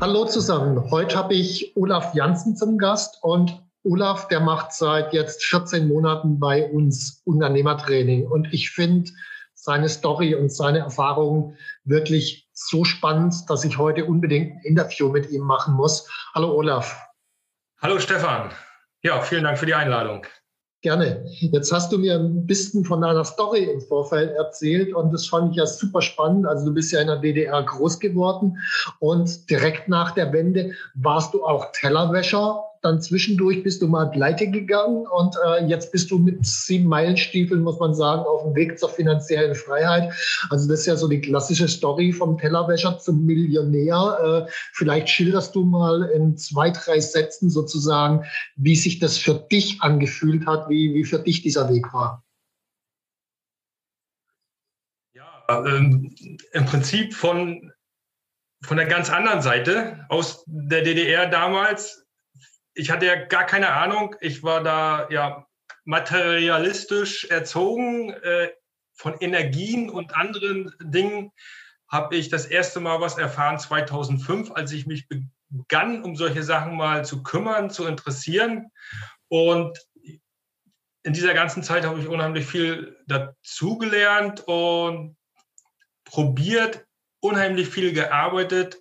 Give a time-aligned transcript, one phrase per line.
[0.00, 0.90] Hallo zusammen.
[0.90, 6.40] Heute habe ich Olaf Janssen zum Gast und Olaf, der macht seit jetzt 14 Monaten
[6.40, 9.10] bei uns Unternehmertraining und ich finde
[9.52, 15.30] seine Story und seine Erfahrungen wirklich so spannend, dass ich heute unbedingt ein Interview mit
[15.30, 16.08] ihm machen muss.
[16.34, 17.06] Hallo Olaf.
[17.82, 18.52] Hallo Stefan.
[19.02, 20.26] Ja, vielen Dank für die Einladung.
[20.82, 21.26] Gerne.
[21.26, 25.50] Jetzt hast du mir ein bisschen von deiner Story im Vorfeld erzählt und das fand
[25.50, 26.46] ich ja super spannend.
[26.46, 28.56] Also du bist ja in der DDR groß geworden
[28.98, 34.50] und direkt nach der Wende warst du auch Tellerwäscher dann zwischendurch bist du mal pleite
[34.50, 38.78] gegangen und äh, jetzt bist du mit sieben Meilenstiefeln, muss man sagen, auf dem Weg
[38.78, 40.12] zur finanziellen Freiheit.
[40.48, 44.46] Also das ist ja so die klassische Story vom Tellerwäscher zum Millionär.
[44.48, 48.24] Äh, vielleicht schilderst du mal in zwei, drei Sätzen sozusagen,
[48.56, 52.24] wie sich das für dich angefühlt hat, wie, wie für dich dieser Weg war.
[55.14, 56.14] Ja, ähm,
[56.52, 57.72] im Prinzip von
[58.62, 62.06] von der ganz anderen Seite aus der DDR damals
[62.74, 64.16] ich hatte ja gar keine Ahnung.
[64.20, 65.46] Ich war da ja
[65.84, 68.10] materialistisch erzogen.
[68.10, 68.50] Äh,
[68.94, 71.32] von Energien und anderen Dingen
[71.88, 75.08] habe ich das erste Mal was erfahren 2005, als ich mich
[75.48, 78.70] begann, um solche Sachen mal zu kümmern, zu interessieren.
[79.28, 79.78] Und
[81.02, 85.16] in dieser ganzen Zeit habe ich unheimlich viel dazugelernt und
[86.04, 86.86] probiert,
[87.20, 88.76] unheimlich viel gearbeitet,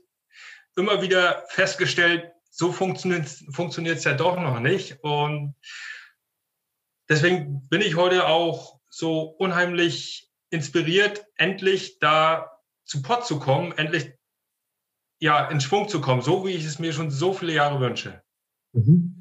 [0.75, 3.25] immer wieder festgestellt, so funktioniert
[3.97, 5.01] es ja doch noch nicht.
[5.01, 5.55] Und
[7.07, 12.51] deswegen bin ich heute auch so unheimlich inspiriert, endlich da
[12.83, 14.11] zu Pott zu kommen, endlich
[15.21, 18.21] ja in Schwung zu kommen, so wie ich es mir schon so viele Jahre wünsche.
[18.73, 19.18] Mhm.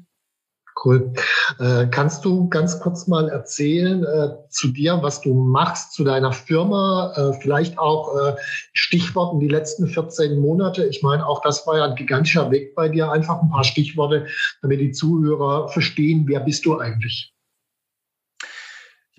[0.83, 1.13] Cool.
[1.59, 6.31] Äh, kannst du ganz kurz mal erzählen äh, zu dir, was du machst, zu deiner
[6.31, 8.35] Firma, äh, vielleicht auch äh,
[8.73, 10.85] Stichworten die letzten 14 Monate?
[10.85, 13.11] Ich meine, auch das war ja ein gigantischer Weg bei dir.
[13.11, 14.27] Einfach ein paar Stichworte,
[14.61, 17.33] damit die Zuhörer verstehen, wer bist du eigentlich?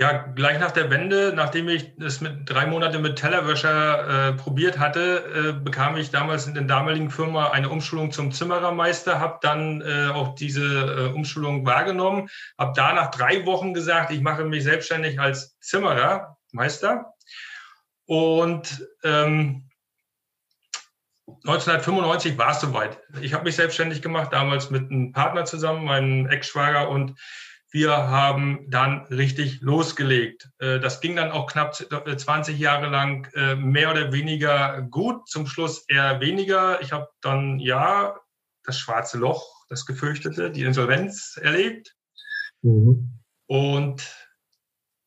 [0.00, 4.78] Ja, gleich nach der Wende, nachdem ich es mit drei Monate mit Tellerwäscher äh, probiert
[4.78, 9.82] hatte, äh, bekam ich damals in der damaligen Firma eine Umschulung zum Zimmerermeister, habe dann
[9.82, 14.64] äh, auch diese äh, Umschulung wahrgenommen, habe da nach drei Wochen gesagt, ich mache mich
[14.64, 17.12] selbstständig als Zimmerermeister
[18.06, 19.68] und ähm,
[21.26, 22.98] 1995 war es soweit.
[23.20, 27.20] Ich habe mich selbstständig gemacht, damals mit einem Partner zusammen, meinem Ex-Schwager und
[27.70, 30.50] wir haben dann richtig losgelegt.
[30.58, 35.47] Äh, das ging dann auch knapp 20 Jahre lang äh, mehr oder weniger gut, zum
[35.47, 36.80] Schluss eher weniger.
[36.82, 38.16] Ich habe dann ja
[38.64, 41.97] das schwarze Loch, das gefürchtete, die Insolvenz erlebt.
[42.62, 43.20] Mhm.
[43.47, 44.16] Und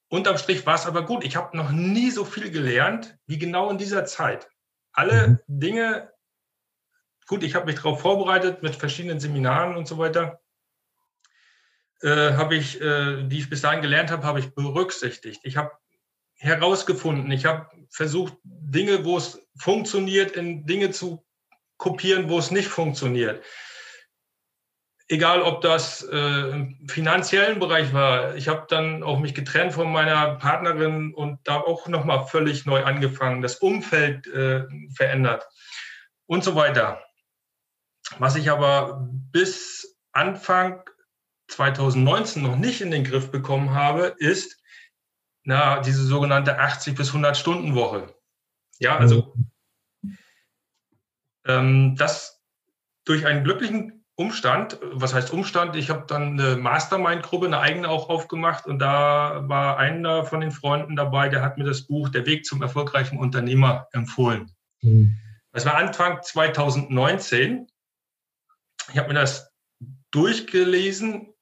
[0.10, 1.24] unterm Strich war es aber gut.
[1.26, 4.50] Ich habe noch nie so viel gelernt wie genau in dieser Zeit.
[4.94, 5.40] Alle mhm.
[5.48, 6.12] Dinge,
[7.28, 10.43] gut, ich habe mich darauf vorbereitet mit verschiedenen Seminaren und so weiter
[12.04, 15.42] äh, habe ich, äh, die ich bis dahin gelernt habe, habe ich berücksichtigt.
[15.44, 15.72] Ich habe
[16.36, 21.26] herausgefunden, ich habe versucht, Dinge, wo es funktioniert, in Dinge zu
[21.78, 23.44] kopieren, wo es nicht funktioniert.
[25.08, 28.36] Egal, ob das äh, im finanziellen Bereich war.
[28.36, 32.84] Ich habe dann auch mich getrennt von meiner Partnerin und da auch nochmal völlig neu
[32.84, 34.64] angefangen, das Umfeld äh,
[34.96, 35.46] verändert
[36.26, 37.02] und so weiter.
[38.18, 40.84] Was ich aber bis Anfang
[41.48, 44.62] 2019 noch nicht in den Griff bekommen habe, ist
[45.44, 48.16] na, diese sogenannte 80 bis 100 Stunden Woche.
[48.80, 49.36] Ja, also
[51.46, 52.42] ähm, das
[53.06, 54.80] durch einen glücklichen Umstand.
[54.82, 55.76] Was heißt Umstand?
[55.76, 60.52] Ich habe dann eine Mastermind-Gruppe, eine eigene auch aufgemacht und da war einer von den
[60.52, 64.52] Freunden dabei, der hat mir das Buch Der Weg zum erfolgreichen Unternehmer empfohlen.
[64.82, 65.18] Mhm.
[65.52, 67.68] Das war Anfang 2019.
[68.92, 69.52] Ich habe mir das
[70.12, 71.33] durchgelesen,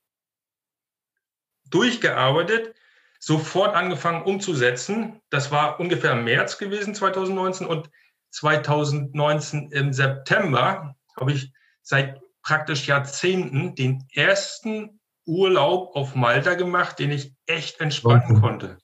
[1.73, 2.75] durchgearbeitet,
[3.19, 5.21] sofort angefangen umzusetzen.
[5.29, 7.89] Das war ungefähr im März gewesen, 2019 und
[8.31, 11.51] 2019 im September habe ich
[11.81, 18.41] seit praktisch Jahrzehnten den ersten Urlaub auf Malta gemacht, den ich echt entspannen okay.
[18.41, 18.77] konnte.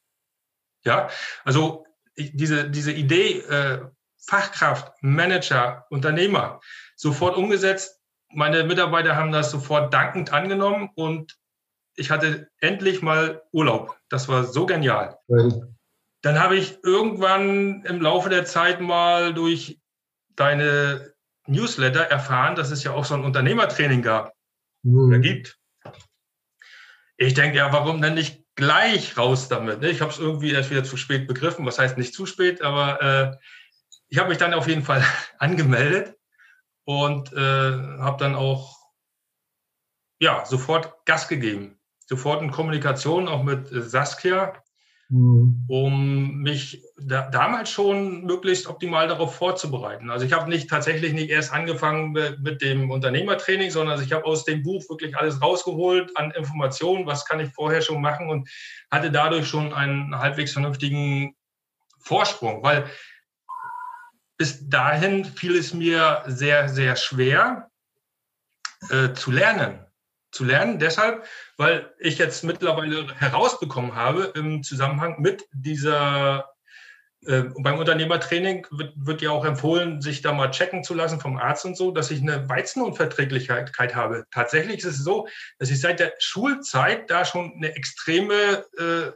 [0.83, 1.09] Ja,
[1.43, 1.85] also
[2.17, 3.85] diese, diese Idee, äh,
[4.27, 6.59] Fachkraft, Manager, Unternehmer,
[6.95, 7.99] sofort umgesetzt.
[8.33, 11.37] Meine Mitarbeiter haben das sofort dankend angenommen und
[11.97, 13.99] ich hatte endlich mal Urlaub.
[14.07, 15.17] Das war so genial.
[15.27, 15.49] Ja.
[16.21, 19.79] Dann habe ich irgendwann im Laufe der Zeit mal durch
[20.35, 21.13] deine
[21.47, 24.33] Newsletter erfahren, dass es ja auch so ein Unternehmertraining gab
[24.83, 25.07] mhm.
[25.07, 25.57] oder gibt.
[27.17, 29.81] Ich denke, ja, warum denn nicht gleich raus damit?
[29.81, 29.89] Ne?
[29.89, 31.65] Ich habe es irgendwie erst wieder zu spät begriffen.
[31.65, 33.37] Was heißt nicht zu spät, aber äh,
[34.09, 35.03] ich habe mich dann auf jeden Fall
[35.39, 36.15] angemeldet
[36.83, 38.77] und äh, habe dann auch
[40.19, 41.76] ja sofort Gas gegeben,
[42.07, 44.53] sofort in Kommunikation auch mit äh, Saskia
[45.09, 45.65] mhm.
[45.67, 50.09] um mich da, damals schon möglichst optimal darauf vorzubereiten.
[50.09, 54.25] Also ich habe nicht tatsächlich nicht erst angefangen mit, mit dem Unternehmertraining, sondern ich habe
[54.25, 58.49] aus dem Buch wirklich alles rausgeholt an Informationen, was kann ich vorher schon machen und
[58.91, 61.35] hatte dadurch schon einen halbwegs vernünftigen
[61.99, 62.89] Vorsprung, weil
[64.37, 67.69] bis dahin fiel es mir sehr, sehr schwer
[68.89, 69.86] äh, zu lernen
[70.37, 70.79] zu lernen.
[70.79, 71.25] Deshalb,
[71.57, 76.49] weil ich jetzt mittlerweile herausbekommen habe im Zusammenhang mit dieser
[77.25, 81.37] äh, beim Unternehmertraining wird, wird, ja auch empfohlen, sich da mal checken zu lassen vom
[81.37, 84.25] Arzt und so, dass ich eine Weizenunverträglichkeit habe.
[84.31, 89.11] Tatsächlich ist es so, dass ich seit der Schulzeit da schon eine extreme äh,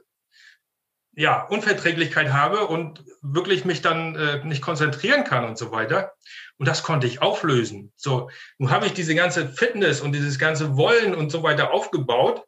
[1.22, 6.14] ja, Unverträglichkeit habe und wirklich mich dann äh, nicht konzentrieren kann und so weiter.
[6.58, 7.94] Und das konnte ich auflösen.
[7.96, 12.44] So, nun habe ich diese ganze Fitness und dieses ganze Wollen und so weiter aufgebaut.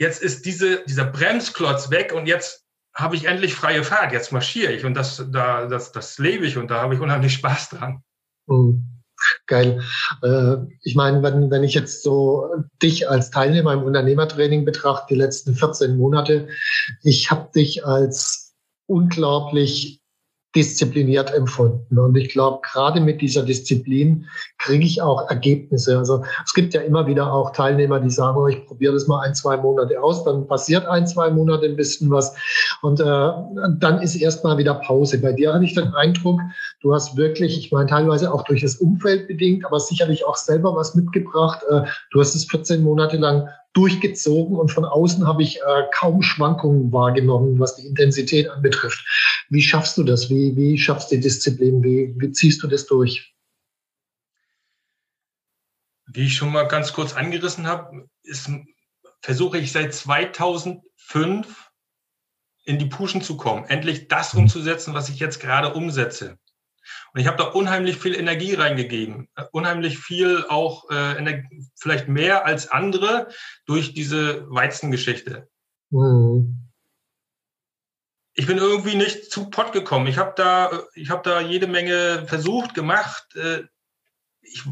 [0.00, 4.12] Jetzt ist diese, dieser Bremsklotz weg und jetzt habe ich endlich freie Fahrt.
[4.12, 7.34] Jetzt marschiere ich und das, da, das, das lebe ich und da habe ich unheimlich
[7.34, 8.02] Spaß dran.
[8.48, 8.99] Mhm.
[9.46, 9.80] Geil.
[10.22, 12.48] Äh, ich meine, wenn, wenn ich jetzt so
[12.82, 16.48] dich als Teilnehmer im Unternehmertraining betrachte, die letzten 14 Monate,
[17.02, 18.54] ich habe dich als
[18.86, 19.99] unglaublich
[20.54, 21.96] diszipliniert empfunden.
[21.96, 24.26] Und ich glaube, gerade mit dieser Disziplin
[24.58, 25.96] kriege ich auch Ergebnisse.
[25.96, 29.20] Also es gibt ja immer wieder auch Teilnehmer, die sagen, oh, ich probiere das mal
[29.20, 32.34] ein, zwei Monate aus, dann passiert ein, zwei Monate ein bisschen was
[32.82, 35.18] und äh, dann ist erstmal wieder Pause.
[35.18, 36.40] Bei dir hatte ich den Eindruck,
[36.82, 40.74] du hast wirklich, ich meine teilweise auch durch das Umfeld bedingt, aber sicherlich auch selber
[40.74, 41.60] was mitgebracht.
[41.70, 46.22] Äh, du hast es 14 Monate lang durchgezogen und von außen habe ich äh, kaum
[46.22, 49.04] Schwankungen wahrgenommen, was die Intensität anbetrifft.
[49.48, 50.28] Wie schaffst du das?
[50.28, 51.82] Wie, wie schaffst du die Disziplin?
[51.82, 53.34] Wie, wie ziehst du das durch?
[56.06, 58.50] Wie ich schon mal ganz kurz angerissen habe, ist,
[59.22, 61.70] versuche ich seit 2005
[62.64, 64.40] in die Puschen zu kommen, endlich das mhm.
[64.40, 66.38] umzusetzen, was ich jetzt gerade umsetze.
[67.12, 71.42] Und ich habe da unheimlich viel Energie reingegeben, unheimlich viel auch, äh,
[71.76, 73.28] vielleicht mehr als andere
[73.66, 75.48] durch diese Weizengeschichte.
[75.90, 76.56] Mhm.
[78.34, 80.06] Ich bin irgendwie nicht zu Pott gekommen.
[80.06, 83.34] Ich habe da, ich habe da jede Menge versucht, gemacht.
[83.34, 83.64] Äh,
[84.40, 84.64] ich,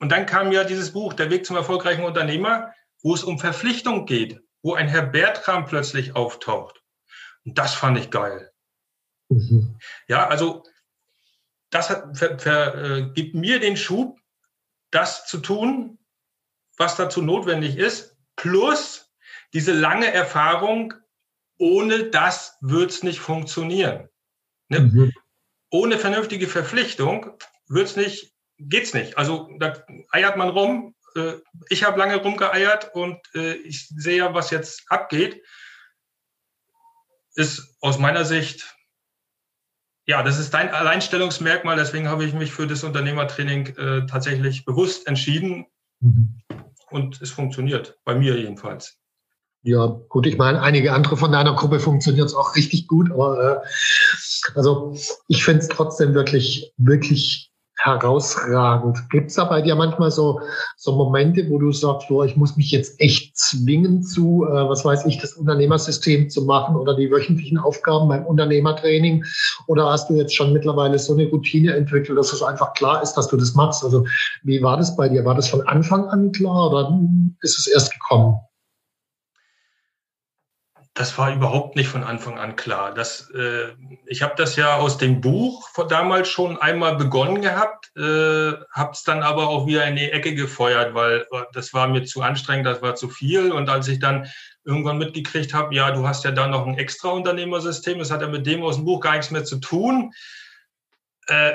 [0.00, 4.06] und dann kam ja dieses Buch, Der Weg zum erfolgreichen Unternehmer, wo es um Verpflichtung
[4.06, 6.82] geht, wo ein Herr Bertram plötzlich auftaucht.
[7.44, 8.50] Und das fand ich geil.
[9.28, 9.78] Mhm.
[10.08, 10.64] Ja, also
[11.74, 14.20] das hat, ver, ver, äh, gibt mir den Schub,
[14.92, 15.98] das zu tun,
[16.76, 19.12] was dazu notwendig ist, plus
[19.52, 20.94] diese lange Erfahrung,
[21.58, 24.08] ohne das wird es nicht funktionieren.
[24.68, 24.80] Ne?
[24.80, 25.12] Mhm.
[25.70, 29.18] Ohne vernünftige Verpflichtung wird's nicht, geht's nicht.
[29.18, 30.94] Also da eiert man rum.
[31.16, 31.34] Äh,
[31.70, 35.42] ich habe lange rumgeeiert und äh, ich sehe ja, was jetzt abgeht.
[37.34, 38.73] Ist aus meiner Sicht
[40.06, 41.76] ja, das ist dein Alleinstellungsmerkmal.
[41.76, 45.66] Deswegen habe ich mich für das Unternehmertraining äh, tatsächlich bewusst entschieden.
[46.00, 46.40] Mhm.
[46.90, 48.98] Und es funktioniert, bei mir jedenfalls.
[49.62, 53.62] Ja, gut, ich meine, einige andere von deiner Gruppe funktioniert es auch richtig gut, aber
[53.62, 53.66] äh,
[54.54, 54.94] also
[55.26, 57.50] ich finde es trotzdem wirklich, wirklich
[57.84, 58.98] herausragend.
[59.10, 60.40] Gibt es da bei dir manchmal so,
[60.76, 64.84] so Momente, wo du sagst, oh, ich muss mich jetzt echt zwingen zu, äh, was
[64.86, 69.24] weiß ich, das Unternehmersystem zu machen oder die wöchentlichen Aufgaben beim Unternehmertraining?
[69.66, 73.14] Oder hast du jetzt schon mittlerweile so eine Routine entwickelt, dass es einfach klar ist,
[73.14, 73.84] dass du das machst?
[73.84, 74.06] Also
[74.44, 75.24] wie war das bei dir?
[75.26, 76.98] War das von Anfang an klar oder
[77.42, 78.38] ist es erst gekommen?
[80.94, 82.94] Das war überhaupt nicht von Anfang an klar.
[82.94, 83.72] Das, äh,
[84.06, 88.92] ich habe das ja aus dem Buch von damals schon einmal begonnen gehabt, äh, habe
[88.92, 92.66] es dann aber auch wieder in die Ecke gefeuert, weil das war mir zu anstrengend,
[92.66, 93.50] das war zu viel.
[93.50, 94.28] Und als ich dann
[94.64, 98.28] irgendwann mitgekriegt habe, ja, du hast ja da noch ein extra Unternehmersystem, das hat ja
[98.28, 100.12] mit dem aus dem Buch gar nichts mehr zu tun.
[101.26, 101.54] Äh,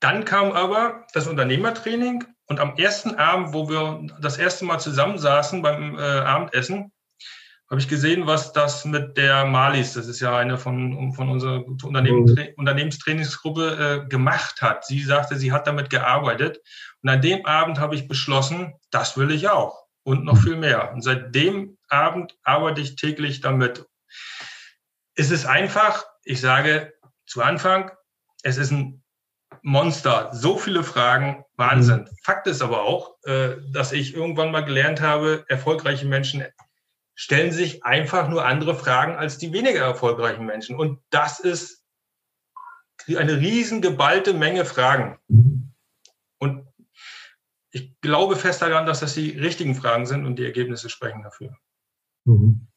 [0.00, 5.60] dann kam aber das Unternehmertraining und am ersten Abend, wo wir das erste Mal zusammensaßen
[5.60, 6.90] beim äh, Abendessen,
[7.72, 11.66] habe ich gesehen, was das mit der Malis, das ist ja eine von, von unserer
[11.66, 12.48] Unternehmen, mhm.
[12.56, 14.84] Unternehmenstrainingsgruppe, äh, gemacht hat.
[14.84, 16.60] Sie sagte, sie hat damit gearbeitet.
[17.02, 20.92] Und an dem Abend habe ich beschlossen, das will ich auch und noch viel mehr.
[20.92, 23.86] Und seit dem Abend arbeite ich täglich damit.
[25.14, 26.92] Es ist einfach, ich sage
[27.24, 27.90] zu Anfang,
[28.42, 29.02] es ist ein
[29.62, 30.28] Monster.
[30.34, 32.00] So viele Fragen, Wahnsinn.
[32.00, 32.16] Mhm.
[32.22, 36.44] Fakt ist aber auch, äh, dass ich irgendwann mal gelernt habe, erfolgreiche Menschen
[37.14, 40.76] stellen sich einfach nur andere Fragen als die weniger erfolgreichen Menschen.
[40.76, 41.84] Und das ist
[43.08, 45.18] eine riesen geballte Menge Fragen.
[46.38, 46.66] Und
[47.70, 51.56] ich glaube fest daran, dass das die richtigen Fragen sind und die Ergebnisse sprechen dafür.
[52.24, 52.68] Mhm.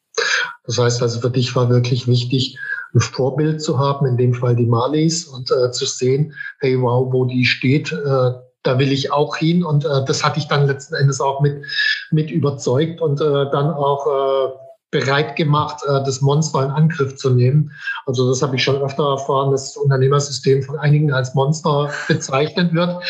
[0.63, 2.57] Das heißt also, für dich war wirklich wichtig,
[2.93, 7.11] ein Vorbild zu haben, in dem Fall die Marlies, und äh, zu sehen, hey, wow,
[7.11, 8.31] wo die steht, äh,
[8.65, 9.63] da will ich auch hin.
[9.63, 11.63] Und äh, das hatte ich dann letzten Endes auch mit,
[12.11, 17.29] mit überzeugt und äh, dann auch äh, bereit gemacht, äh, das Monster in Angriff zu
[17.29, 17.71] nehmen.
[18.05, 22.73] Also das habe ich schon öfter erfahren, dass das Unternehmersystem von einigen als Monster bezeichnet
[22.73, 23.03] wird.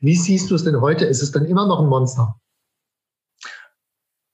[0.00, 1.04] Wie siehst du es denn heute?
[1.04, 2.38] Ist es dann immer noch ein Monster?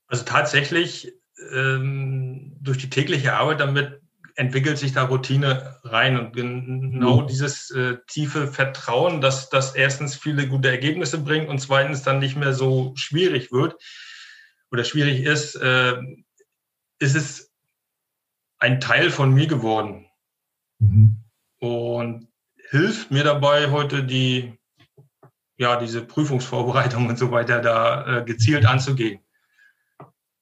[0.07, 1.13] Also tatsächlich
[1.53, 4.02] ähm, durch die tägliche Arbeit damit
[4.35, 7.27] entwickelt sich da Routine rein und genau mhm.
[7.27, 12.35] dieses äh, tiefe Vertrauen, dass das erstens viele gute Ergebnisse bringt und zweitens dann nicht
[12.35, 13.75] mehr so schwierig wird
[14.71, 15.95] oder schwierig ist, äh,
[16.99, 17.51] ist es
[18.57, 20.07] ein Teil von mir geworden
[20.79, 21.17] mhm.
[21.59, 22.27] und
[22.69, 24.57] hilft mir dabei heute die
[25.57, 29.19] ja diese Prüfungsvorbereitung und so weiter da äh, gezielt anzugehen.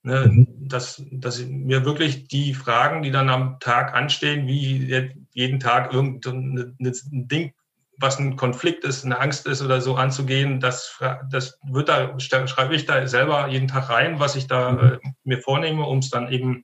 [0.03, 0.48] Ne, mhm.
[0.67, 6.75] dass, dass mir wirklich die Fragen, die dann am Tag anstehen, wie jeden Tag irgendein
[6.79, 7.53] Ding,
[8.00, 12.75] was ein Konflikt ist, eine Angst ist oder so anzugehen, das, das wird da, schreibe
[12.75, 14.79] ich da selber jeden Tag rein, was ich da mhm.
[14.79, 16.63] äh, mir vornehme, um es dann eben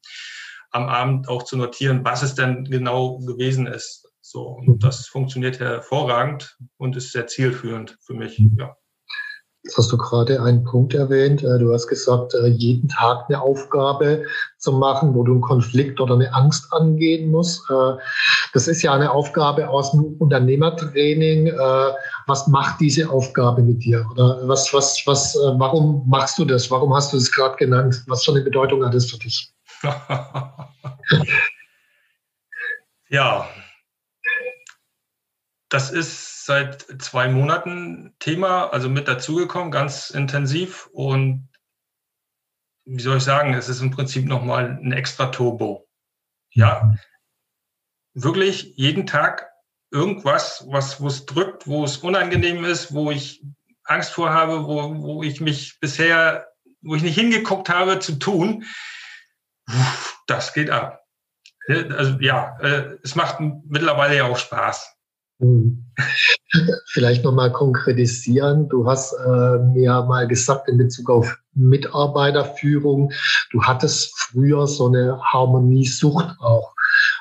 [0.72, 4.12] am Abend auch zu notieren, was es denn genau gewesen ist.
[4.22, 4.80] So, und mhm.
[4.80, 8.58] das funktioniert hervorragend und ist sehr zielführend für mich, mhm.
[8.60, 8.76] ja.
[9.64, 11.44] Jetzt hast du gerade einen Punkt erwähnt.
[11.44, 14.24] Äh, du hast gesagt, äh, jeden Tag eine Aufgabe
[14.58, 17.70] zu machen, wo du einen Konflikt oder eine Angst angehen musst.
[17.70, 17.98] Äh,
[18.54, 21.52] das ist ja eine Aufgabe aus dem Unternehmertraining.
[22.28, 24.06] Was macht diese Aufgabe mit dir?
[24.12, 26.72] Oder was, was, was, warum machst du das?
[26.72, 28.04] Warum hast du es gerade genannt?
[28.08, 29.52] Was für eine Bedeutung hat es für dich?
[33.10, 33.48] ja,
[35.70, 40.88] das ist seit zwei Monaten Thema, also mit dazugekommen, ganz intensiv.
[40.94, 41.50] Und
[42.86, 45.88] wie soll ich sagen, es ist im Prinzip nochmal ein extra Turbo.
[46.52, 46.96] Ja,
[48.14, 49.52] wirklich jeden Tag
[49.92, 53.44] irgendwas, was, wo es drückt, wo es unangenehm ist, wo ich
[53.84, 56.48] Angst vor habe, wo, wo ich mich bisher,
[56.82, 58.64] wo ich nicht hingeguckt habe zu tun,
[60.28, 61.04] das geht ab.
[61.68, 64.96] Also ja, äh, es macht mittlerweile ja auch Spaß.
[65.40, 65.87] Hm.
[66.88, 68.70] Vielleicht nochmal konkretisieren.
[68.70, 73.12] Du hast äh, mir mal gesagt in Bezug auf Mitarbeiterführung,
[73.52, 76.74] du hattest früher so eine Harmoniesucht auch.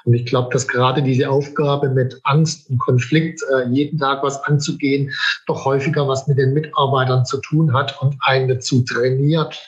[0.04, 4.42] Und ich glaube, dass gerade diese Aufgabe mit Angst und Konflikt, äh, jeden Tag was
[4.45, 5.12] anzugehen,
[5.47, 9.59] doch häufiger was mit den Mitarbeitern zu tun hat und einen dazu trainiert,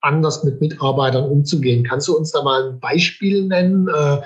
[0.00, 1.84] anders mit Mitarbeitern umzugehen.
[1.84, 3.88] Kannst du uns da mal ein Beispiel nennen?
[3.88, 4.20] Äh,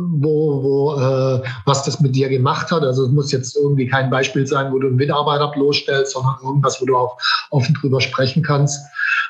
[0.00, 2.82] wo, wo äh, was das mit dir gemacht hat.
[2.82, 6.80] Also es muss jetzt irgendwie kein Beispiel sein, wo du einen Mitarbeiter bloßstellst, sondern irgendwas,
[6.80, 7.18] wo du auch
[7.50, 8.78] offen drüber sprechen kannst,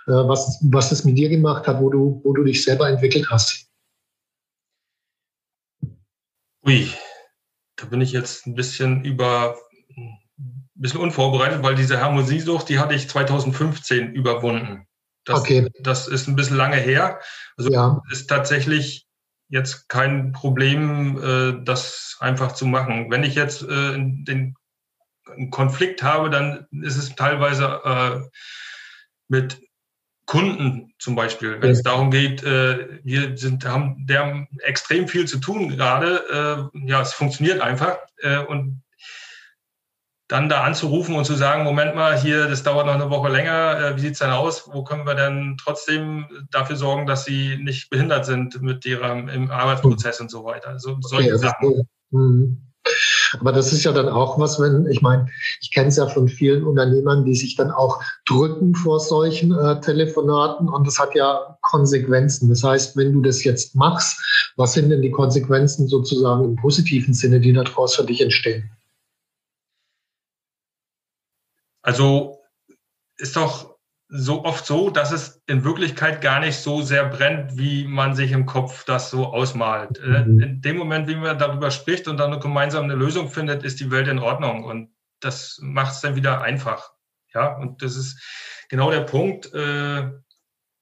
[0.06, 3.28] äh, was, was das mit dir gemacht hat, wo du, wo du dich selber entwickelt
[3.30, 3.66] hast.
[6.66, 6.88] Ui,
[7.76, 9.56] da bin ich jetzt ein bisschen über
[10.00, 10.18] ein
[10.74, 14.86] bisschen unvorbereitet, weil diese Harmoniesucht, die hatte ich 2015 überwunden.
[15.24, 15.68] Das, okay.
[15.80, 17.20] das ist ein bisschen lange her.
[17.56, 18.00] Also ja.
[18.10, 19.06] ist tatsächlich
[19.50, 23.10] jetzt kein Problem, äh, das einfach zu machen.
[23.10, 24.54] Wenn ich jetzt äh, den
[25.26, 28.28] einen Konflikt habe, dann ist es teilweise äh,
[29.28, 29.60] mit
[30.26, 35.26] Kunden zum Beispiel, wenn es darum geht, äh, wir sind, haben, der haben extrem viel
[35.26, 36.70] zu tun gerade.
[36.72, 37.98] Äh, ja, es funktioniert einfach.
[38.18, 38.82] Äh, und
[40.30, 43.78] dann da anzurufen und zu sagen, Moment mal, hier, das dauert noch eine Woche länger,
[43.80, 44.70] äh, wie sieht's denn aus?
[44.72, 49.50] Wo können wir denn trotzdem dafür sorgen, dass sie nicht behindert sind mit ihrem im
[49.50, 50.78] Arbeitsprozess und so weiter?
[50.78, 51.88] So, solche okay, Sachen.
[52.10, 52.66] Mhm.
[53.38, 55.26] Aber das ist ja dann auch was, wenn, ich meine,
[55.60, 59.80] ich kenne es ja von vielen Unternehmern, die sich dann auch drücken vor solchen äh,
[59.80, 62.48] Telefonaten und das hat ja Konsequenzen.
[62.48, 64.22] Das heißt, wenn du das jetzt machst,
[64.56, 68.70] was sind denn die Konsequenzen sozusagen im positiven Sinne, die daraus für dich entstehen?
[71.82, 72.38] Also
[73.16, 73.76] ist doch
[74.08, 78.32] so oft so, dass es in Wirklichkeit gar nicht so sehr brennt, wie man sich
[78.32, 79.98] im Kopf das so ausmalt.
[80.00, 80.40] Äh, mhm.
[80.40, 83.90] In dem Moment, wie man darüber spricht und dann gemeinsam eine Lösung findet, ist die
[83.90, 86.90] Welt in Ordnung und das macht es dann wieder einfach.
[87.32, 88.20] Ja, und das ist
[88.68, 90.10] genau der Punkt, äh,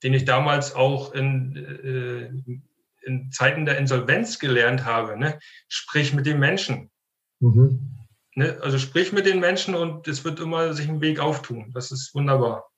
[0.02, 5.18] den ich damals auch in, äh, in Zeiten der Insolvenz gelernt habe.
[5.18, 5.38] Ne?
[5.68, 6.90] Sprich mit den Menschen.
[7.40, 7.97] Mhm.
[8.38, 8.56] Ne?
[8.62, 11.72] Also sprich mit den Menschen und es wird immer sich ein Weg auftun.
[11.74, 12.70] Das ist wunderbar.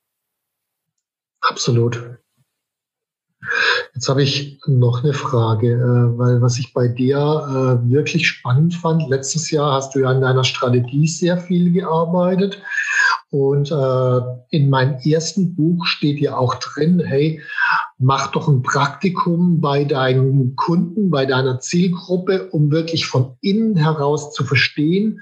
[1.42, 2.02] Absolut.
[3.94, 8.74] Jetzt habe ich noch eine Frage, äh, weil was ich bei dir äh, wirklich spannend
[8.74, 12.62] fand, letztes Jahr hast du ja an deiner Strategie sehr viel gearbeitet.
[13.28, 17.42] Und äh, in meinem ersten Buch steht ja auch drin, hey,
[18.00, 24.32] mach doch ein Praktikum bei deinen Kunden, bei deiner Zielgruppe, um wirklich von innen heraus
[24.32, 25.20] zu verstehen,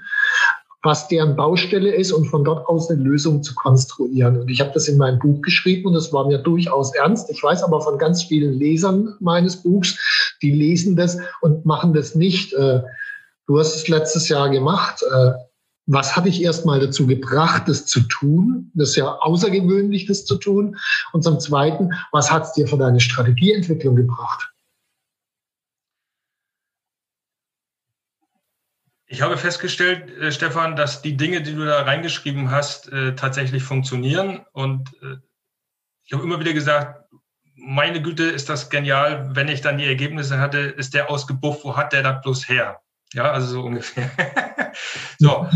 [0.81, 4.39] was deren Baustelle ist und von dort aus eine Lösung zu konstruieren.
[4.39, 7.29] Und ich habe das in meinem Buch geschrieben und es war mir durchaus ernst.
[7.29, 12.15] Ich weiß aber von ganz vielen Lesern meines Buchs, die lesen das und machen das
[12.15, 12.53] nicht.
[12.53, 12.81] Äh,
[13.45, 15.03] du hast es letztes Jahr gemacht.
[15.91, 18.69] Was hat dich erstmal dazu gebracht, das zu tun?
[18.75, 20.77] Das ist ja außergewöhnlich, das zu tun.
[21.13, 24.53] Und zum Zweiten, was hat es dir für deine Strategieentwicklung gebracht?
[29.07, 33.63] Ich habe festgestellt, äh, Stefan, dass die Dinge, die du da reingeschrieben hast, äh, tatsächlich
[33.63, 34.45] funktionieren.
[34.51, 35.15] Und äh,
[36.03, 37.09] ich habe immer wieder gesagt,
[37.55, 39.35] meine Güte, ist das genial.
[39.35, 42.79] Wenn ich dann die Ergebnisse hatte, ist der ausgebufft, wo hat der das bloß her?
[43.13, 44.11] Ja, also so ungefähr.
[45.17, 45.49] so.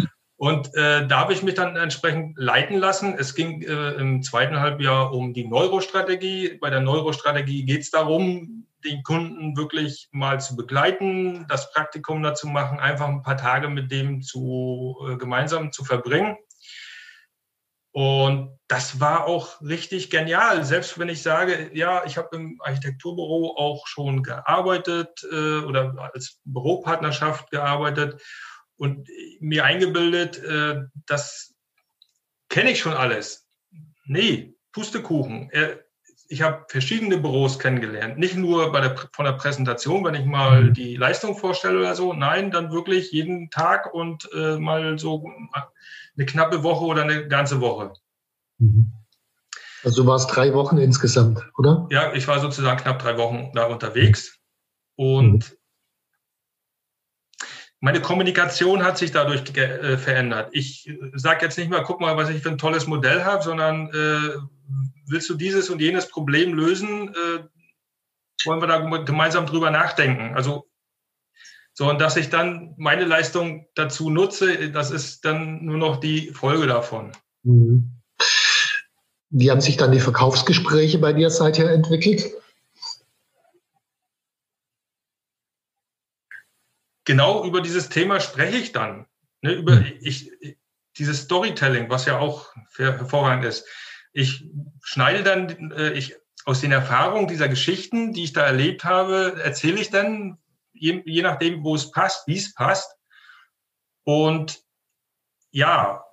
[0.44, 3.16] Und äh, da habe ich mich dann entsprechend leiten lassen.
[3.18, 6.58] Es ging äh, im zweiten Halbjahr um die Neurostrategie.
[6.60, 12.50] Bei der Neurostrategie geht es darum, den Kunden wirklich mal zu begleiten, das Praktikum dazu
[12.50, 16.36] machen, einfach ein paar Tage mit dem zu, äh, gemeinsam zu verbringen.
[17.94, 20.66] Und das war auch richtig genial.
[20.66, 26.42] Selbst wenn ich sage, ja, ich habe im Architekturbüro auch schon gearbeitet äh, oder als
[26.44, 28.22] Büropartnerschaft gearbeitet
[28.84, 29.08] und
[29.40, 31.56] mir eingebildet, äh, das
[32.50, 33.48] kenne ich schon alles.
[34.06, 35.50] Nee, Pustekuchen.
[35.52, 35.80] Er,
[36.28, 38.18] ich habe verschiedene Büros kennengelernt.
[38.18, 40.74] Nicht nur bei der, von der Präsentation, wenn ich mal mhm.
[40.74, 42.12] die Leistung vorstelle oder so.
[42.12, 45.32] Nein, dann wirklich jeden Tag und äh, mal so
[46.18, 47.94] eine knappe Woche oder eine ganze Woche.
[48.58, 48.92] Mhm.
[49.86, 51.88] Also du warst drei Wochen insgesamt, oder?
[51.90, 54.40] Ja, ich war sozusagen knapp drei Wochen da unterwegs.
[54.98, 55.58] Und mhm.
[57.84, 60.52] Meine Kommunikation hat sich dadurch äh, verändert.
[60.54, 63.44] Ich äh, sage jetzt nicht mal, guck mal, was ich für ein tolles Modell habe,
[63.44, 64.38] sondern äh,
[65.06, 67.10] willst du dieses und jenes Problem lösen?
[67.10, 67.44] Äh,
[68.46, 70.34] wollen wir da gemeinsam drüber nachdenken?
[70.34, 70.70] Also
[71.74, 76.30] so, und dass ich dann meine Leistung dazu nutze, das ist dann nur noch die
[76.30, 77.12] Folge davon.
[77.44, 78.00] Mhm.
[79.30, 82.32] Wie haben sich dann die Verkaufsgespräche bei dir seither entwickelt?
[87.06, 89.06] Genau über dieses Thema spreche ich dann.
[89.42, 89.94] Ne, über mhm.
[90.00, 90.32] ich,
[90.98, 93.66] dieses Storytelling, was ja auch hervorragend ist
[94.14, 94.46] ich
[94.82, 99.80] schneide dann, äh, ich aus den Erfahrungen dieser Geschichten, die ich da erlebt habe, erzähle
[99.80, 100.38] ich dann,
[100.74, 102.96] je, je nachdem, wo es passt, wie es passt.
[104.04, 104.62] Und
[105.52, 106.06] ja,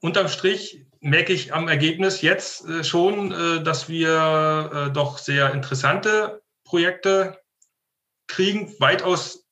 [0.00, 5.54] unterm Strich merke ich am Ergebnis jetzt äh, schon, äh, dass wir äh, doch sehr
[5.54, 7.40] interessante Projekte
[8.40, 9.44] kriegen, weitaus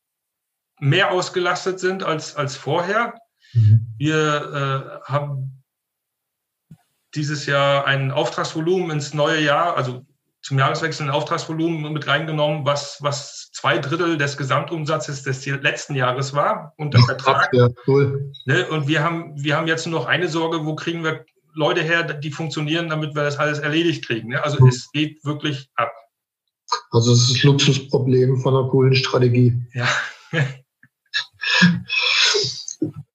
[0.81, 3.15] mehr ausgelastet sind als, als vorher.
[3.53, 3.95] Mhm.
[3.99, 5.63] Wir äh, haben
[7.15, 10.07] dieses Jahr ein Auftragsvolumen ins neue Jahr, also
[10.41, 16.33] zum Jahreswechsel ein Auftragsvolumen mit reingenommen, was, was zwei Drittel des Gesamtumsatzes des letzten Jahres
[16.33, 17.53] war unter Vertrag.
[17.53, 18.33] Ja, cool.
[18.47, 21.83] Ne, und wir haben, wir haben jetzt nur noch eine Sorge, wo kriegen wir Leute
[21.83, 24.29] her, die funktionieren, damit wir das alles erledigt kriegen.
[24.29, 24.43] Ne?
[24.43, 24.69] Also mhm.
[24.69, 25.93] es geht wirklich ab.
[26.91, 29.55] Also es ist das Luxusproblem von einer coolen Strategie.
[29.73, 29.89] Ja.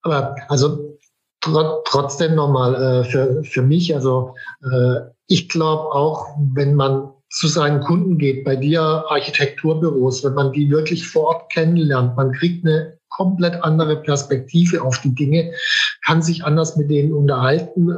[0.02, 0.98] Aber also
[1.42, 7.48] tr trotzdem nochmal äh, für, für mich, also äh, ich glaube auch, wenn man zu
[7.48, 12.66] seinen Kunden geht, bei dir Architekturbüros, wenn man die wirklich vor Ort kennenlernt, man kriegt
[12.66, 15.54] eine komplett andere Perspektive auf die Dinge,
[16.06, 17.90] kann sich anders mit denen unterhalten.
[17.90, 17.96] Äh,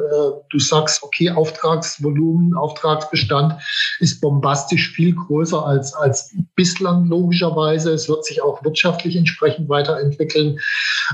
[0.50, 3.56] du sagst, okay, Auftragsvolumen, Auftragsbestand
[4.00, 7.92] ist bombastisch viel größer als, als bislang logischerweise.
[7.92, 10.60] Es wird sich auch wirtschaftlich entsprechend weiterentwickeln.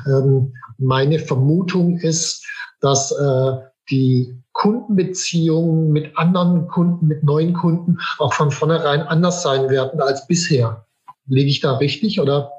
[0.07, 2.45] Ähm, meine Vermutung ist,
[2.81, 3.57] dass äh,
[3.89, 10.27] die Kundenbeziehungen mit anderen Kunden, mit neuen Kunden auch von vornherein anders sein werden als
[10.27, 10.85] bisher.
[11.27, 12.51] Lege ich da richtig oder?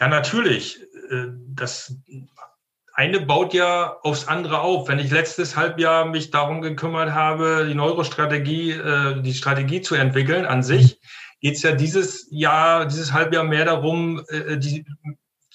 [0.00, 0.80] Ja, natürlich.
[1.10, 1.94] Äh, das
[2.94, 4.88] eine baut ja aufs andere auf.
[4.88, 10.44] Wenn ich letztes Halbjahr mich darum gekümmert habe, die Neurostrategie, äh, die Strategie zu entwickeln
[10.44, 11.00] an sich,
[11.40, 14.84] geht es ja dieses Jahr, dieses Halbjahr mehr darum, äh, die,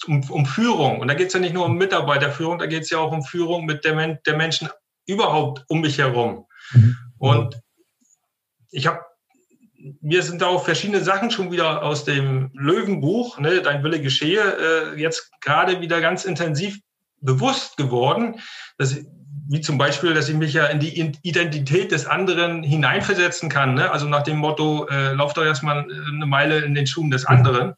[0.08, 1.00] um, um Führung.
[1.00, 3.24] Und da geht es ja nicht nur um Mitarbeiterführung, da geht es ja auch um
[3.24, 4.70] Führung mit der, der Menschen
[5.06, 6.46] überhaupt um mich herum.
[6.72, 6.98] Mhm.
[7.18, 7.62] Und
[8.72, 9.02] ich habe
[10.02, 14.42] mir sind da auch verschiedene Sachen schon wieder aus dem Löwenbuch, ne, Dein Wille geschehe,
[14.42, 16.80] äh, jetzt gerade wieder ganz intensiv
[17.22, 18.40] bewusst geworden,
[18.78, 18.98] dass
[19.50, 23.74] wie zum Beispiel, dass ich mich ja in die Identität des anderen hineinversetzen kann.
[23.74, 23.92] Ne?
[23.92, 27.74] Also nach dem Motto, äh, lauf doch erstmal eine Meile in den Schuhen des anderen.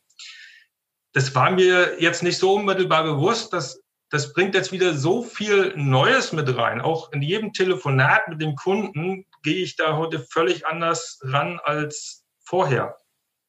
[1.14, 5.74] Das war mir jetzt nicht so unmittelbar bewusst, dass das bringt jetzt wieder so viel
[5.76, 6.80] Neues mit rein.
[6.82, 12.26] Auch in jedem Telefonat mit dem Kunden gehe ich da heute völlig anders ran als
[12.44, 12.98] vorher.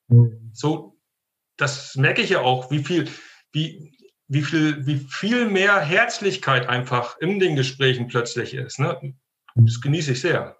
[0.08, 0.50] Mhm.
[0.52, 1.00] So,
[1.56, 3.08] das merke ich ja auch, wie viel,
[3.52, 3.92] wie,
[4.28, 8.78] wie viel, wie viel mehr Herzlichkeit einfach in den Gesprächen plötzlich ist.
[8.78, 9.14] Ne?
[9.54, 10.58] Das genieße ich sehr.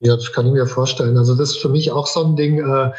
[0.00, 1.18] Ja, das kann ich mir vorstellen.
[1.18, 2.92] Also das ist für mich auch so ein Ding, äh,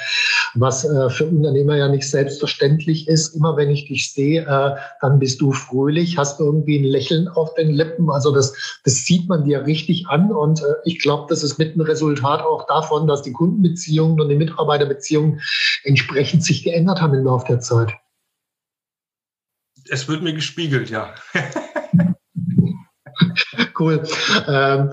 [0.54, 3.36] was äh, für Unternehmer ja nicht selbstverständlich ist.
[3.36, 7.54] Immer wenn ich dich sehe, äh, dann bist du fröhlich, hast irgendwie ein Lächeln auf
[7.54, 8.10] den Lippen.
[8.10, 10.34] Also das, das sieht man dir richtig an.
[10.34, 14.28] Und äh, ich glaube, das ist mit ein Resultat auch davon, dass die Kundenbeziehungen und
[14.28, 15.40] die Mitarbeiterbeziehungen
[15.86, 17.94] entsprechend sich geändert haben im Laufe der Zeit.
[19.90, 21.16] Es wird mir gespiegelt, ja.
[23.80, 24.04] cool.
[24.48, 24.92] Ähm,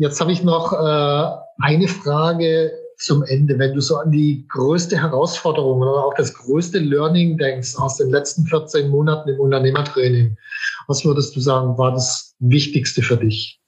[0.00, 3.58] Jetzt habe ich noch äh, eine Frage zum Ende.
[3.58, 8.08] Wenn du so an die größte Herausforderung oder auch das größte Learning denkst aus den
[8.08, 10.38] letzten 14 Monaten im Unternehmertraining,
[10.86, 13.60] was würdest du sagen, war das Wichtigste für dich?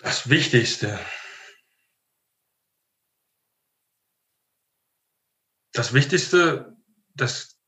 [0.00, 0.98] Das Wichtigste.
[5.74, 6.78] Das Wichtigste,
[7.14, 7.58] das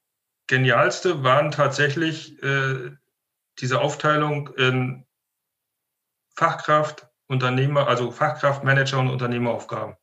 [0.46, 2.92] Genialste waren tatsächlich äh,
[3.58, 5.04] diese Aufteilung in
[6.40, 9.96] Fachkraft, Unternehmer, also Fachkraft, Manager und Unternehmeraufgaben.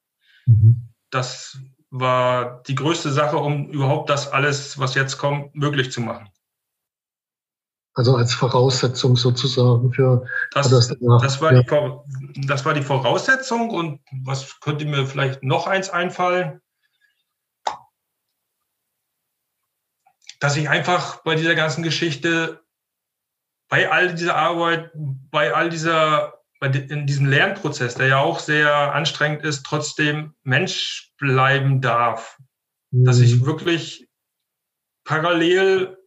[0.46, 0.88] Mhm.
[1.10, 1.58] Das
[1.90, 6.30] war die größte Sache, um überhaupt das alles, was jetzt kommt, möglich zu machen.
[7.96, 10.70] Also als Voraussetzung sozusagen für das.
[10.70, 10.90] Das,
[11.22, 11.64] das, war, ja.
[11.64, 13.72] die, das war die Voraussetzung.
[13.72, 16.62] Und was könnte mir vielleicht noch eins einfallen?
[20.40, 22.62] Dass ich einfach bei dieser ganzen Geschichte
[23.70, 28.94] bei all dieser Arbeit, bei all dieser, bei in diesem Lernprozess, der ja auch sehr
[28.94, 32.38] anstrengend ist, trotzdem Mensch bleiben darf.
[32.92, 33.06] Mhm.
[33.06, 33.46] Dass ich mhm.
[33.46, 34.10] wirklich
[35.04, 35.98] parallel,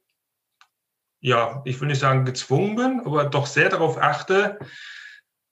[1.20, 4.58] ja, ich will nicht sagen gezwungen bin, aber doch sehr darauf achte,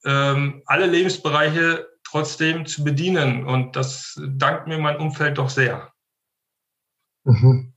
[0.05, 3.47] ähm, alle Lebensbereiche trotzdem zu bedienen.
[3.47, 5.93] Und das dankt mir mein Umfeld doch sehr.
[7.25, 7.75] Mhm.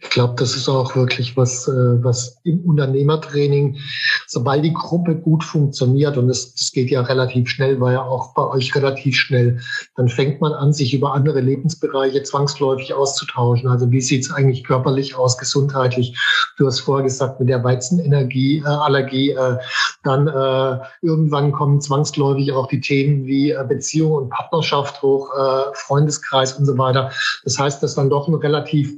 [0.00, 3.78] Ich glaube, das ist auch wirklich was, äh, was im Unternehmertraining,
[4.26, 8.34] sobald die Gruppe gut funktioniert, und das, das geht ja relativ schnell, war ja auch
[8.34, 9.60] bei euch relativ schnell,
[9.96, 13.68] dann fängt man an, sich über andere Lebensbereiche zwangsläufig auszutauschen.
[13.68, 16.18] Also wie sieht es eigentlich körperlich aus, gesundheitlich?
[16.56, 19.56] Du hast vorher gesagt, mit der Weizenenergie, äh, Allergie, äh,
[20.04, 25.74] dann äh, irgendwann kommen zwangsläufig auch die Themen wie äh, Beziehung und Partnerschaft hoch, äh,
[25.74, 27.10] Freundeskreis und so weiter.
[27.44, 28.94] Das heißt, dass dann doch ein relativ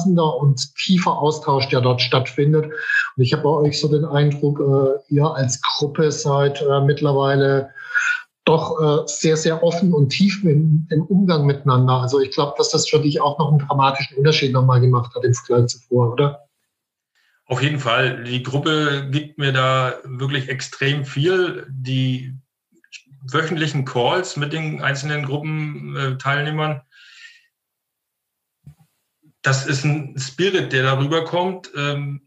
[0.00, 2.66] umfassender und tiefer Austausch, der dort stattfindet.
[2.66, 7.70] Und ich habe bei euch so den Eindruck, äh, ihr als Gruppe seid äh, mittlerweile
[8.44, 12.00] doch äh, sehr, sehr offen und tief im, im Umgang miteinander.
[12.00, 15.24] Also ich glaube, dass das für dich auch noch einen dramatischen Unterschied nochmal gemacht hat
[15.24, 16.46] im Vergleich zuvor, oder?
[17.46, 18.24] Auf jeden Fall.
[18.24, 21.66] Die Gruppe gibt mir da wirklich extrem viel.
[21.68, 22.34] Die
[23.30, 26.80] wöchentlichen Calls mit den einzelnen Gruppenteilnehmern,
[29.42, 31.70] das ist ein Spirit, der darüber kommt.
[31.76, 32.26] Ähm,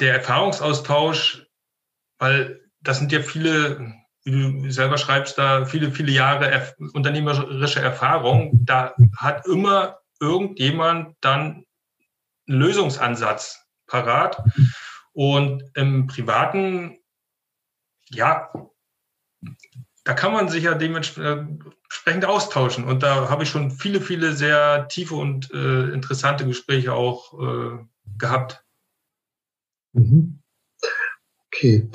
[0.00, 1.46] der Erfahrungsaustausch,
[2.18, 8.64] weil das sind ja viele, wie du selber schreibst, da viele, viele Jahre unternehmerische Erfahrung.
[8.64, 11.66] Da hat immer irgendjemand dann
[12.48, 14.42] einen Lösungsansatz parat.
[15.12, 16.98] Und im Privaten,
[18.08, 18.50] ja,
[20.04, 21.64] da kann man sich ja dementsprechend
[22.24, 22.84] austauschen.
[22.84, 27.78] Und da habe ich schon viele, viele sehr tiefe und äh, interessante Gespräche auch äh,
[28.18, 28.64] gehabt.
[29.92, 30.40] Mhm.
[31.46, 31.90] Okay.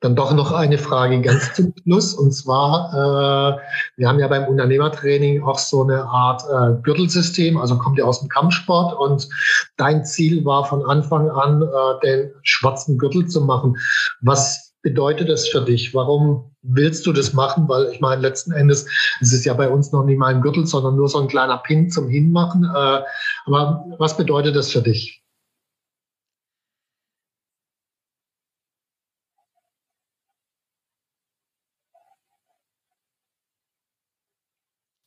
[0.00, 2.14] Dann doch noch eine Frage ganz zum Schluss.
[2.14, 3.60] Und zwar, äh,
[3.96, 8.20] wir haben ja beim Unternehmertraining auch so eine Art äh, Gürtelsystem, also kommt ja aus
[8.20, 8.98] dem Kampfsport.
[8.98, 9.28] Und
[9.76, 13.76] dein Ziel war von Anfang an, äh, den schwarzen Gürtel zu machen.
[14.20, 15.94] Was bedeutet das für dich?
[15.94, 17.68] Warum willst du das machen?
[17.68, 18.86] Weil ich meine, letzten Endes
[19.20, 21.58] ist es ja bei uns noch nicht mal ein Gürtel, sondern nur so ein kleiner
[21.58, 22.64] Pin zum Hinmachen.
[22.64, 23.02] Äh,
[23.46, 25.22] aber was bedeutet das für dich?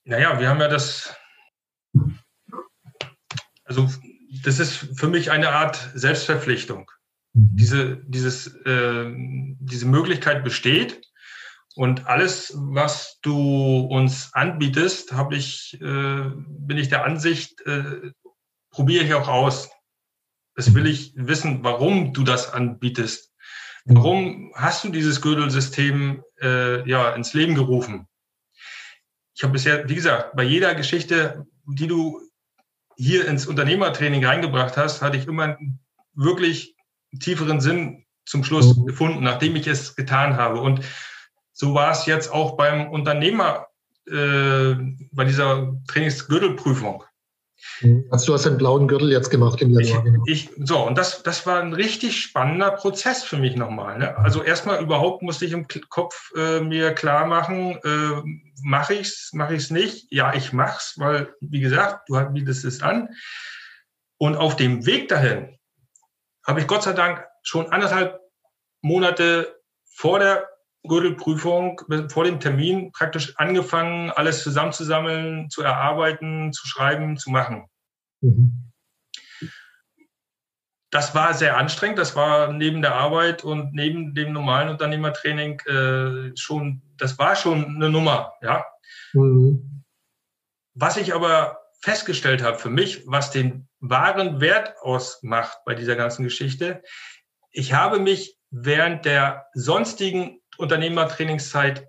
[0.10, 1.16] Naja, wir haben ja das,
[3.64, 3.88] also
[4.44, 6.90] das ist für mich eine Art Selbstverpflichtung.
[7.34, 9.12] Diese, dieses, äh,
[9.60, 11.02] diese Möglichkeit besteht
[11.76, 18.12] und alles, was du uns anbietest, habe ich, äh, bin ich der Ansicht, äh,
[18.72, 19.70] probiere ich auch aus.
[20.56, 23.34] Das will ich wissen, warum du das anbietest.
[23.86, 28.10] Warum hast du dieses Gürtelsystem äh, ja ins Leben gerufen?
[29.40, 32.20] ich habe bisher, wie gesagt, bei jeder Geschichte, die du
[32.98, 35.58] hier ins Unternehmertraining reingebracht hast, hatte ich immer
[36.14, 36.76] wirklich
[37.20, 38.86] tieferen Sinn zum Schluss mhm.
[38.86, 40.62] gefunden, nachdem ich es getan habe.
[40.62, 40.82] Und
[41.54, 43.68] so war es jetzt auch beim Unternehmer,
[44.08, 44.76] äh,
[45.12, 47.04] bei dieser Trainingsgürtelprüfung.
[47.82, 48.06] Mhm.
[48.10, 50.04] Also du hast den blauen Gürtel jetzt gemacht im Januar.
[50.04, 50.24] Genau.
[50.26, 53.98] Ich, so, und das, das war ein richtig spannender Prozess für mich nochmal.
[53.98, 54.18] Ne?
[54.18, 58.22] Also erstmal überhaupt musste ich im Kopf äh, mir klar machen, äh,
[58.64, 60.08] mache ich's, mache ich's nicht?
[60.12, 63.10] Ja, ich mach's, weil, wie gesagt, du bietest es an.
[64.18, 65.59] Und auf dem Weg dahin
[66.50, 68.20] habe ich Gott sei Dank schon anderthalb
[68.82, 70.50] Monate vor der
[70.84, 77.68] Gürtelprüfung vor dem Termin praktisch angefangen, alles zusammenzusammeln, zu erarbeiten, zu schreiben, zu machen.
[78.22, 78.72] Mhm.
[80.90, 82.00] Das war sehr anstrengend.
[82.00, 87.76] Das war neben der Arbeit und neben dem normalen Unternehmertraining äh, schon, das war schon
[87.76, 88.66] eine Nummer, ja.
[89.14, 89.84] Mhm.
[90.74, 96.24] Was ich aber festgestellt habe für mich, was den wahren Wert ausmacht bei dieser ganzen
[96.24, 96.84] Geschichte,
[97.52, 101.88] ich habe mich während der sonstigen Unternehmertrainingszeit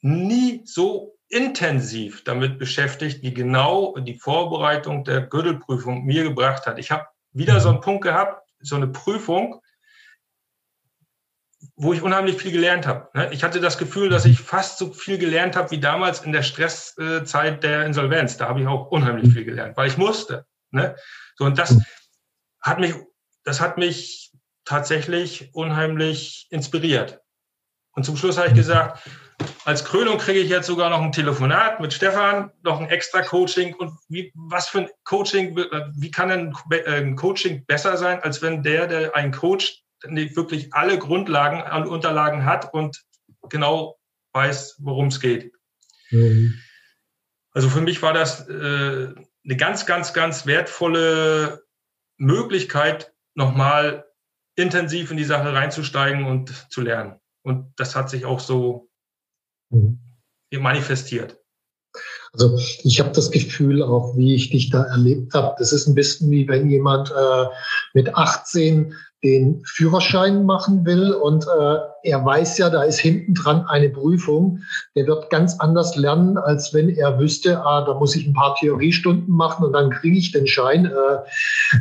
[0.00, 6.78] nie so intensiv damit beschäftigt, wie genau die Vorbereitung der Gürtelprüfung mir gebracht hat.
[6.78, 9.60] Ich habe wieder so einen Punkt gehabt, so eine Prüfung,
[11.76, 13.08] wo ich unheimlich viel gelernt habe.
[13.14, 13.30] Ne?
[13.32, 16.42] Ich hatte das Gefühl, dass ich fast so viel gelernt habe wie damals in der
[16.42, 18.36] Stresszeit der Insolvenz.
[18.36, 20.46] Da habe ich auch unheimlich viel gelernt, weil ich musste.
[20.70, 20.94] Ne?
[21.36, 21.78] So und das
[22.60, 22.94] hat mich,
[23.42, 24.32] das hat mich
[24.64, 27.20] tatsächlich unheimlich inspiriert.
[27.92, 29.02] Und zum Schluss habe ich gesagt,
[29.64, 33.74] als Krönung kriege ich jetzt sogar noch ein Telefonat mit Stefan, noch ein extra Coaching.
[33.74, 36.54] Und wie, was für ein Coaching, wie kann ein,
[36.86, 42.44] ein Coaching besser sein, als wenn der, der einen Coach wirklich alle Grundlagen und Unterlagen
[42.44, 43.04] hat und
[43.48, 43.98] genau
[44.32, 45.52] weiß, worum es geht.
[46.10, 46.54] Mhm.
[47.52, 48.52] Also für mich war das äh,
[49.44, 51.64] eine ganz, ganz, ganz wertvolle
[52.16, 54.04] Möglichkeit, nochmal
[54.56, 57.20] intensiv in die Sache reinzusteigen und zu lernen.
[57.42, 58.90] Und das hat sich auch so
[59.70, 60.00] mhm.
[60.52, 61.43] manifestiert.
[62.34, 65.94] Also ich habe das Gefühl, auch wie ich dich da erlebt habe, das ist ein
[65.94, 67.44] bisschen wie wenn jemand äh,
[67.94, 68.92] mit 18
[69.22, 74.60] den Führerschein machen will und äh, er weiß ja, da ist hinten dran eine Prüfung.
[74.94, 78.54] Der wird ganz anders lernen, als wenn er wüsste, ah, da muss ich ein paar
[78.56, 80.86] Theoriestunden machen und dann kriege ich den Schein.
[80.86, 81.78] Äh,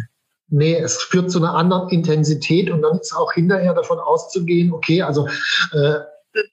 [0.47, 5.01] nee, es führt zu einer anderen Intensität und dann ist auch hinterher davon auszugehen, okay,
[5.01, 5.27] also
[5.73, 5.95] äh,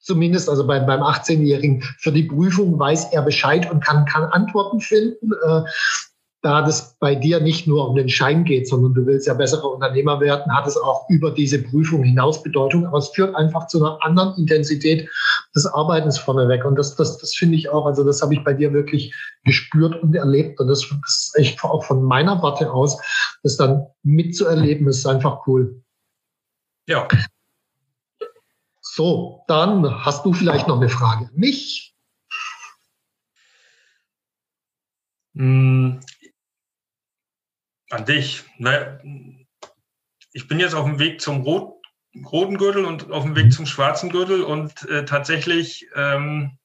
[0.01, 4.81] zumindest also beim, beim 18-Jährigen für die Prüfung weiß er Bescheid und kann, kann Antworten
[4.81, 5.33] finden.
[5.47, 5.63] Äh,
[6.43, 9.69] da das bei dir nicht nur um den Schein geht, sondern du willst ja bessere
[9.69, 12.87] Unternehmer werden, hat es auch über diese Prüfung hinaus Bedeutung.
[12.87, 15.09] Aber es führt einfach zu einer anderen Intensität
[15.55, 16.65] des Arbeitens vorneweg.
[16.65, 19.15] Und das, das, das finde ich auch, also das habe ich bei dir wirklich
[19.45, 20.61] gespürt und erlebt.
[20.61, 22.99] Und das, ist echt auch von meiner Warte aus,
[23.43, 25.83] das dann mitzuerleben, ist einfach cool.
[26.89, 27.07] Ja.
[28.93, 31.95] So, dann hast du vielleicht noch eine Frage an mich.
[35.37, 36.01] Hm,
[37.91, 38.43] an dich.
[38.59, 38.99] Naja,
[40.33, 41.81] ich bin jetzt auf dem Weg zum Rot,
[42.33, 46.59] roten Gürtel und auf dem Weg zum schwarzen Gürtel und äh, tatsächlich ähm,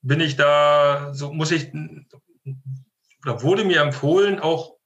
[0.00, 1.72] bin ich da, so muss ich,
[3.24, 4.76] oder wurde mir empfohlen, auch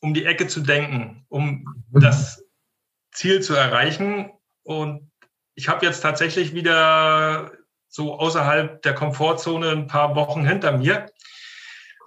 [0.00, 2.00] um die Ecke zu denken, um mhm.
[2.00, 2.44] das
[3.10, 4.30] Ziel zu erreichen.
[4.64, 5.10] Und
[5.54, 7.52] ich habe jetzt tatsächlich wieder
[7.88, 11.06] so außerhalb der Komfortzone ein paar Wochen hinter mir.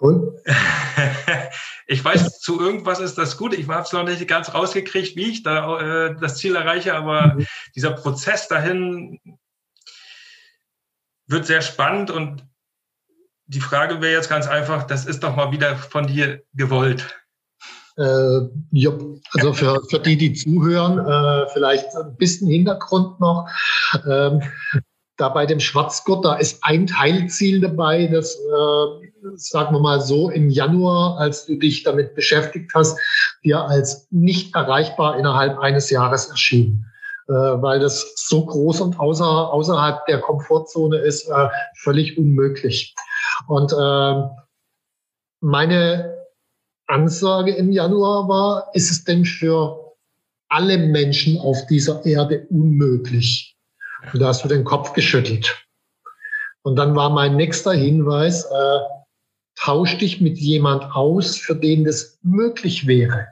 [0.01, 0.41] Cool.
[1.87, 3.53] ich weiß, zu irgendwas ist das gut.
[3.53, 7.35] Ich habe es noch nicht ganz rausgekriegt, wie ich da äh, das Ziel erreiche, aber
[7.35, 7.47] mhm.
[7.75, 9.19] dieser Prozess dahin
[11.25, 12.45] wird sehr spannend und
[13.45, 17.17] die Frage wäre jetzt ganz einfach, das ist doch mal wieder von dir gewollt.
[17.97, 18.91] Äh, ja,
[19.33, 23.47] also für, für die, die zuhören, äh, vielleicht ein bisschen Hintergrund noch.
[24.07, 24.41] Ähm,
[25.17, 30.29] da bei dem Schwarzgott, da ist ein Teilziel dabei, das, äh, sagen wir mal so,
[30.29, 32.99] im Januar, als du dich damit beschäftigt hast,
[33.43, 36.85] dir als nicht erreichbar innerhalb eines Jahres erschien.
[37.27, 42.95] Äh, weil das so groß und außer, außerhalb der Komfortzone ist, äh, völlig unmöglich.
[43.47, 44.23] Und äh,
[45.41, 46.16] meine
[46.87, 49.93] Ansage im Januar war, ist es denn für
[50.49, 53.57] alle Menschen auf dieser Erde unmöglich?
[54.13, 55.67] Und da hast du den Kopf geschüttelt.
[56.61, 58.79] Und dann war mein nächster Hinweis, äh,
[59.55, 63.27] tausch dich mit jemand aus, für den das möglich wäre.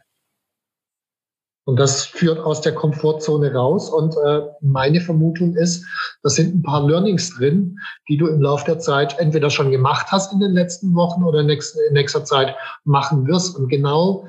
[1.67, 3.89] Und das führt aus der Komfortzone raus.
[3.89, 5.83] Und äh, meine Vermutung ist,
[6.21, 10.07] da sind ein paar Learnings drin, die du im Laufe der Zeit entweder schon gemacht
[10.11, 13.57] hast in den letzten Wochen oder in nächster, Zeit machen wirst.
[13.57, 14.27] Und genau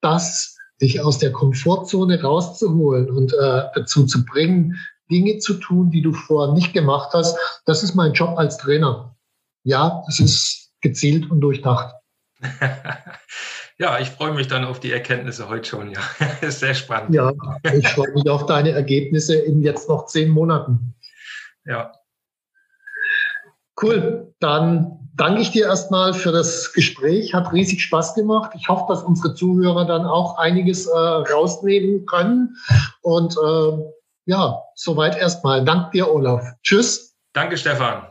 [0.00, 4.76] das, dich aus der Komfortzone rauszuholen und äh, dazu zu bringen,
[5.10, 9.16] Dinge zu tun, die du vorher nicht gemacht hast, das ist mein Job als Trainer.
[9.64, 11.96] Ja, es ist gezielt und durchdacht.
[13.80, 15.90] Ja, ich freue mich dann auf die Erkenntnisse heute schon.
[15.92, 16.00] Ja,
[16.42, 17.14] ist sehr spannend.
[17.14, 17.32] Ja,
[17.74, 20.94] ich freue mich auf deine Ergebnisse in jetzt noch zehn Monaten.
[21.64, 21.90] Ja.
[23.80, 24.34] Cool.
[24.38, 27.32] Dann danke ich dir erstmal für das Gespräch.
[27.32, 28.50] Hat riesig Spaß gemacht.
[28.54, 32.54] Ich hoffe, dass unsere Zuhörer dann auch einiges äh, rausnehmen können.
[33.00, 33.78] Und äh,
[34.26, 35.64] ja, soweit erstmal.
[35.64, 36.44] Dank dir, Olaf.
[36.62, 37.16] Tschüss.
[37.32, 38.10] Danke, Stefan.